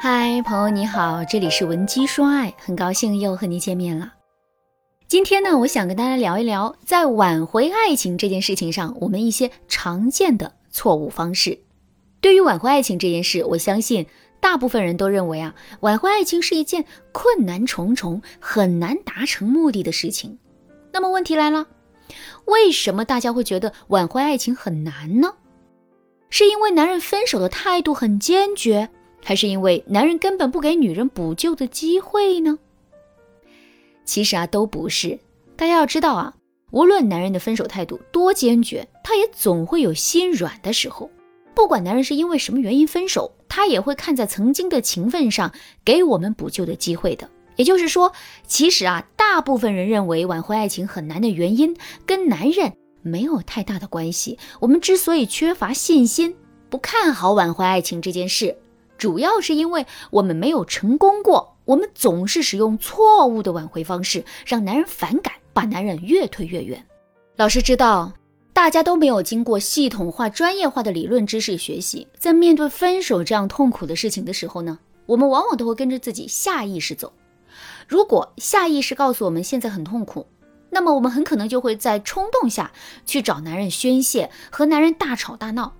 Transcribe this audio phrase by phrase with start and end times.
[0.00, 4.12] 嗨，朋友你好，这里是文姬说爱，很高兴又和你见面了。
[5.08, 11.58] 今天呢，我想跟大家聊一聊，在挽回爱情这件事情上，我们一些常见的错误方式。
[12.20, 14.06] 对于挽回爱情这件事，我相信
[14.38, 20.38] 大部分人都认为啊，挽回爱情是一件困难重重、很难达成目的的事情。
[20.92, 21.66] 那么问题来了，
[22.44, 25.34] 为什么大家会觉得挽回爱情很难呢？
[26.30, 28.88] 是因为男人分手的态度很坚决？
[29.28, 32.58] 还是因为男人根本不给女人补救的机会呢？
[34.06, 35.18] 其实啊，都不是。
[35.54, 36.34] 大家要知道啊，
[36.70, 41.10] 无论男人的分手态度多坚决，他也总会有心软的时候。
[41.54, 45.52] 不管男人是因为什么原因分手，他也会看在曾经的情分上
[45.84, 47.28] 给我们补救的机会的。
[47.56, 48.10] 也就是说，
[48.46, 51.76] 其实啊，大部分人认为挽回爱情很难的原因，
[52.06, 54.38] 跟男人没有太大的关系。
[54.58, 56.34] 我们之所以缺乏信心，
[56.70, 58.56] 不看好挽回爱情这件事。
[58.98, 66.84] 主要是因为我们没有成功过，我们总是使用错误的挽回方式，让男人反感，把男人越推越远。
[67.36, 68.12] 老师知道，
[68.52, 77.12] 大家都没有经过系统化、专业化的理论知识学习，在面对分手这样痛苦的事情的时候呢，我们往往都会跟着自己下意识走。
[77.86, 80.26] 如果下意识告诉我们现在很痛苦，
[80.70, 82.72] 那么我们很可能就会在冲动下
[83.06, 85.72] 去找男人宣泄，和男人大吵大闹。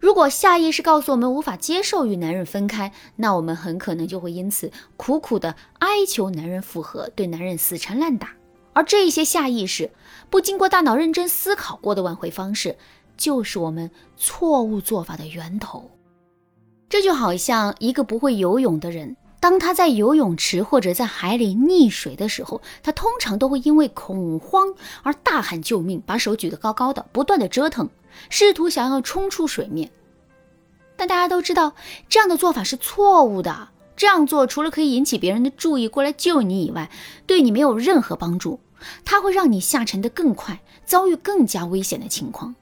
[0.00, 8.30] 如果下意识告诉我们无法接受与男人分开，那我们很可能就会因此苦苦的哀求男人复合，对男人死缠烂打。
[8.72, 9.90] 而这些下意识、
[10.30, 12.78] 不经过大脑认真思考过的挽回方式，
[13.18, 15.90] 就是我们错误做法的源头。
[16.88, 27.86] 这就好像一个不会游泳的人，当他在游泳池或者在海里溺水的时候，他通常都会因为恐慌而大喊救命，把手举得高高的，不断的折腾。
[28.28, 29.90] 试图想要冲出水面，
[30.96, 31.74] 但大家都知道
[32.08, 33.68] 这样的做法是错误的。
[33.96, 36.90] 这样做除了可以引起别人的注意过来救你以外，
[37.26, 38.58] 对你没有任何帮助。
[39.04, 42.54] 它会让你下沉的更快，遭遇更加危险的情况。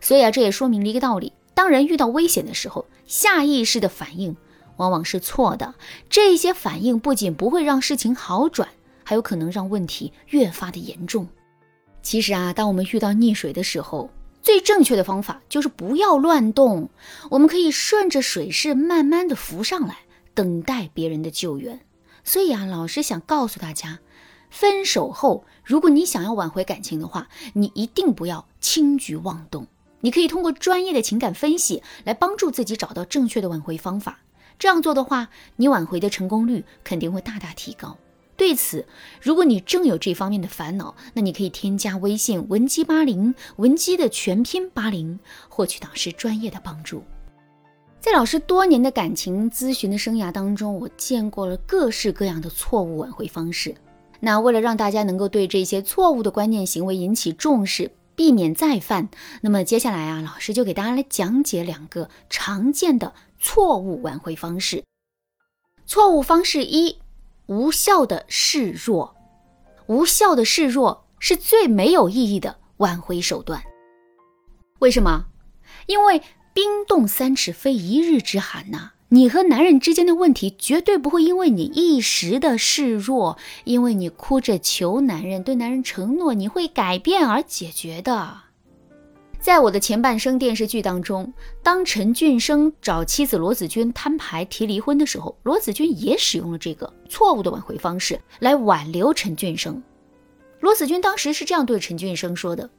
[0.00, 4.36] 所以啊，这也说明了一个道理：当人遇到危险的时候，下意识的反应
[4.76, 5.74] 往往是错的。
[6.10, 8.68] 这些反应不仅不会让事情好转，
[9.04, 11.28] 还有可能让问题越发的严重。
[12.02, 14.10] 其实啊，当我们遇到溺水的时候，
[14.42, 16.90] 最正确的方法就是不要乱动，
[17.30, 19.98] 我们可以顺着水势慢慢的浮上来，
[20.34, 21.80] 等待别人的救援。
[22.24, 24.00] 所以啊，老师想告诉大家，
[24.50, 29.66] 分手后如果你想要挽回感情的话，你一定不要轻举妄动。
[30.00, 34.18] 你可以通过专业的情感分析来帮助自己找到正确的挽回方法。
[34.58, 37.96] 这样做的话，你挽回的成功率肯定会大大提高。
[38.36, 38.86] 对此，
[39.20, 47.04] 如果你正有这方面的烦恼，那你可以添加微信文姬八零，文姬的全拼八零，获取导师专业的帮助。
[48.00, 53.72] 在老师多年的感情咨询的生涯当中，我见过了各式各样的错误挽回方式。
[54.18, 59.08] 那为了让大家能够对这些错误的观念行为引起重视，避免再犯，
[59.42, 64.82] 那么接下来啊，老师就给大家来讲解两个常见的错误挽回方式。
[65.86, 67.01] 错误方式一。
[67.52, 69.14] 无效的示弱，
[69.86, 73.62] 无效的示弱是最没有意义的挽回手段。
[74.78, 75.26] 为什么？
[75.84, 76.22] 因为
[76.54, 78.92] 冰冻三尺非一日之寒呐！
[79.10, 88.41] 你和男人之间的问题绝对不会因为你一时的示弱，因为你哭着求男人，对男人承诺你会改变而解决的。
[89.42, 91.32] 在我的前半生电视剧当中，
[91.64, 99.82] 当陈俊生找妻子罗子君摊牌提离婚的时候，罗子君也使用了这个错误的挽回方式来挽留陈俊生。
[100.60, 102.70] 罗子君当时是这样对陈俊生说的。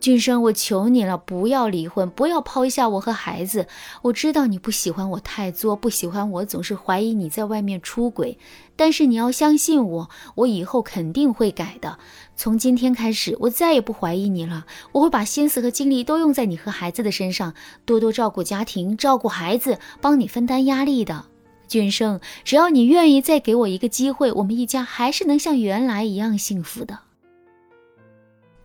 [0.00, 3.66] 俊生，我求你了，不要离婚，不要抛下我和孩子。
[4.02, 8.36] 我知道你不喜欢我太作，不喜欢我总是怀疑你在外面出轨，
[8.76, 11.98] 但是你要相信我，我以后肯定会改的。
[12.36, 14.66] 从今天开始，我再也不怀疑你了。
[14.92, 17.54] 我会把心思和精力都用在你和孩子的身上，
[17.86, 21.24] 多多照顾家庭，照顾孩子，帮你分担压力的。
[21.66, 26.98] 俊生，只要你愿意再给我一个机会，我们一家还是能像原来一样幸福的。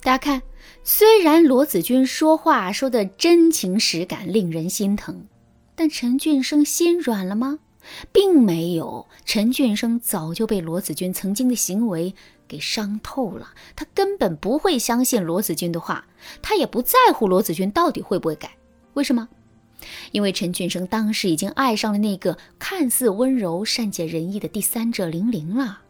[0.01, 0.41] 大家看。
[0.83, 5.25] 虽然罗子君说话说的真情实感，令人心疼，
[5.75, 7.59] 但陈俊生心软了吗？
[8.11, 9.07] 并没有。
[9.25, 12.13] 陈俊生早就被罗子君曾经的行为
[12.47, 16.05] 给伤透了，他根本不会相信罗子君的话，
[16.41, 18.51] 他也不在乎罗子君到底会不会改。
[18.93, 19.27] 为什么？
[20.11, 25.81] 因为陈俊生当时已经爱上了那个看似温柔、善解人意的第三者玲玲了。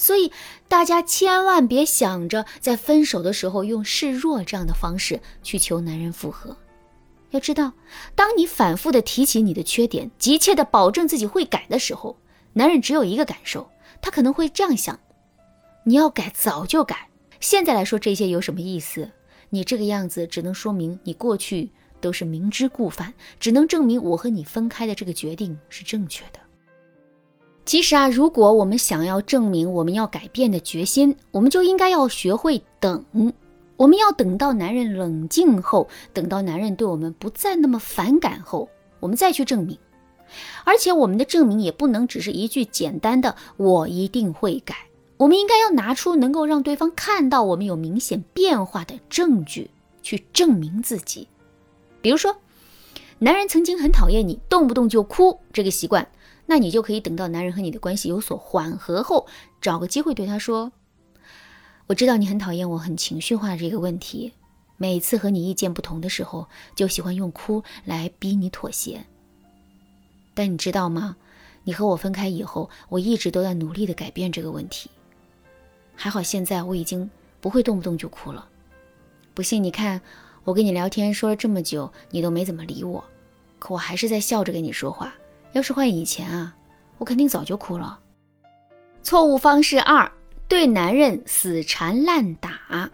[0.00, 0.32] 所以，
[0.66, 6.56] 大家千万别想着在分手的时候用示弱这样的方式去求男人复合。
[7.32, 7.74] 要知道，
[8.14, 12.16] 当你反复的提起你的缺点，急切的保证自己会改的时候，
[12.54, 13.70] 男人只有一个感受，
[14.00, 14.98] 他可能会这样想：
[15.84, 19.10] 你要改早就改，现在来说这些有什么意思？
[19.50, 21.70] 你这个样子只能说明你过去
[22.00, 26.40] 都是明知故犯，只能证明我和你分开的这个决定是正确的。
[27.70, 33.04] 其实啊，如果我们想要证明我们要改变的决心，我们就应该要学会等。
[33.76, 38.68] 我们要等到男人冷静后，等到男人对我们不再那么反感后，
[38.98, 39.78] 我们再去证明。
[40.64, 44.74] 而且我们的证明也不能只是一句简单的“我一定会改”，
[45.16, 49.70] 我们应该要拿出能够让对方看到我们有明显变化的证据
[50.02, 51.28] 去证明自己。
[52.02, 52.36] 比如说，
[53.20, 56.08] 男人曾经很讨厌你动不动就哭这个习惯，
[56.50, 59.28] 那你就可以等到男人和你的关系有所缓和后，
[59.60, 60.72] 找个机会对他说。
[61.86, 64.32] 我知道你很讨厌我很情绪化这个问题，
[64.76, 69.04] 每次和你意见不同的时候，就喜欢用哭来逼你妥协。
[70.34, 71.16] 但你知道吗？
[71.62, 74.90] 你和我分开以后，我一直都在努力的改变这个问题。
[75.94, 77.08] 还好现在我已经
[77.40, 78.48] 不会动不动就哭了。
[79.34, 80.00] 不信你看，
[80.42, 83.04] 我跟你聊天说了这么久，你都没怎么理我，
[83.60, 85.14] 可我还是在笑着跟你说话。
[85.52, 86.54] 要是换以前啊，
[86.98, 87.98] 我肯定早就哭了。
[89.02, 90.10] 错误方式二。
[90.48, 92.90] 对男人死缠烂打，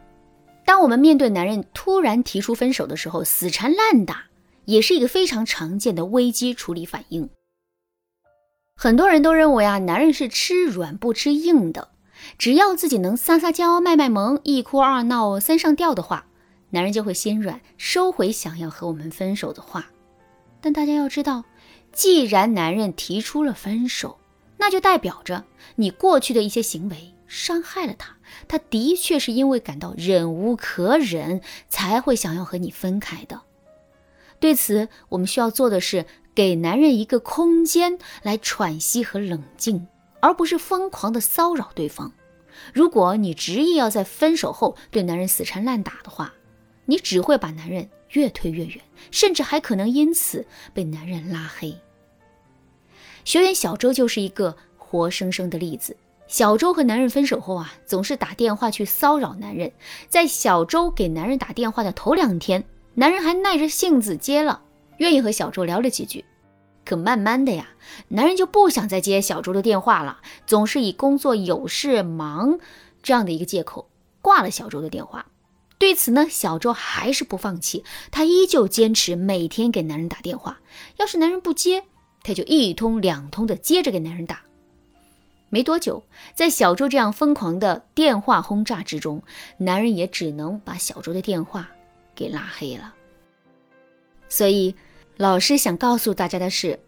[0.66, 4.24] 当我们面对男人突然提出分手的时候，死缠烂打
[4.66, 7.30] 也是一个非常常见的危机处理反应。
[8.76, 11.88] 很多人都认为啊，男人是吃软不吃硬的，
[12.36, 16.26] 只要自己能撒撒娇、卖卖萌、一哭二闹三上吊的话，
[16.68, 19.86] 男人就会心软，收回想要和我们分手的话。
[20.60, 21.42] 但大家要知道，
[21.96, 24.18] 既然男人提出了分手，
[24.58, 25.44] 那就代表着
[25.76, 27.14] 你过去的一些行为。
[27.26, 33.40] 伤害了他，他的确是因为感到忍无可忍，才会想要和你分开的。
[34.38, 39.88] 对此，我们需要做的是给男人一个空间来喘息和冷静，
[40.20, 42.12] 而不是疯狂的骚扰对方。
[42.72, 46.34] 如果你执意要在分手后对男人死缠烂打的话，
[46.84, 48.80] 你只会把男人越推越远，
[49.10, 51.76] 甚至还可能因此被男人拉黑。
[53.24, 55.96] 学员小周就是一个活生生的例子。
[56.28, 59.70] 小周和男人分手后啊，总是打电话去骚扰男人。
[60.08, 62.64] 在小周给男人打电话的头两天，
[62.94, 64.60] 男人还耐着性子接了，
[64.98, 66.24] 愿意和小周聊了几句。
[66.84, 67.68] 可慢慢的呀，
[68.08, 72.58] 男人就不想再接小周的电话了，总是以工作有事忙
[73.02, 73.88] 这样的一个借口
[74.20, 75.26] 挂了小周的电话。
[75.78, 80.58] 对此呢，小周还是不放弃，他依旧坚持每天给男人打电话。
[80.96, 81.84] 要是男人不接，
[82.22, 84.40] 他就一通两通的接着给男人打。
[85.50, 86.02] 没多久，
[86.34, 89.22] 在小周这样疯狂的电话轰炸之中，
[89.58, 91.68] 男人也只能把小周的电话
[92.14, 92.94] 给拉黑了。
[94.28, 94.74] 所以，
[95.16, 96.80] 老师想告诉大家的是，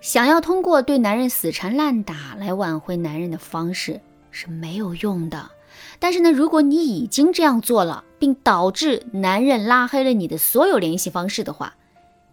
[0.00, 4.00] 想要通过对男人死缠烂打来挽回男人的方式
[4.30, 5.50] 是没有用的。
[5.98, 11.74] 但是呢，如果你已经这样做了，并导致男人拉黑了你的所有联系方式的话，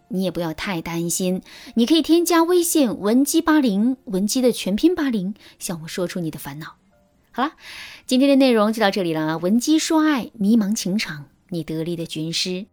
[0.08, 1.42] 你也不要太担心，
[1.74, 6.76] 你可以添加微信文姬八零，文姬的全拼八零，向我说出你的烦恼。
[7.30, 7.52] 好了，
[8.06, 9.38] 今天的内容就到这里了。
[9.38, 12.66] 文姬说爱，迷茫情场，你得力的军师。